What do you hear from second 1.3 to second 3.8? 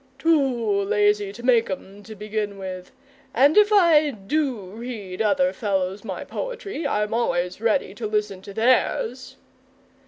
to make 'em, to begin with. And if